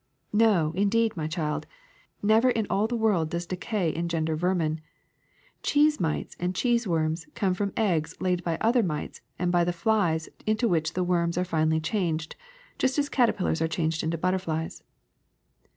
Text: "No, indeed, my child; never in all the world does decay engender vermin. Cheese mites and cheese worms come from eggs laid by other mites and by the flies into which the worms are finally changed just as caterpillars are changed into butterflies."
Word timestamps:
"No, 0.33 0.71
indeed, 0.75 1.15
my 1.15 1.27
child; 1.27 1.67
never 2.23 2.49
in 2.49 2.65
all 2.71 2.87
the 2.87 2.95
world 2.95 3.29
does 3.29 3.45
decay 3.45 3.93
engender 3.93 4.35
vermin. 4.35 4.81
Cheese 5.61 5.99
mites 5.99 6.35
and 6.39 6.55
cheese 6.55 6.87
worms 6.87 7.27
come 7.35 7.53
from 7.53 7.71
eggs 7.77 8.17
laid 8.19 8.43
by 8.43 8.57
other 8.61 8.81
mites 8.81 9.21
and 9.37 9.51
by 9.51 9.63
the 9.63 9.71
flies 9.71 10.27
into 10.47 10.67
which 10.67 10.93
the 10.93 11.03
worms 11.03 11.37
are 11.37 11.45
finally 11.45 11.79
changed 11.79 12.35
just 12.79 12.97
as 12.97 13.09
caterpillars 13.09 13.61
are 13.61 13.67
changed 13.67 14.01
into 14.01 14.17
butterflies." 14.17 14.81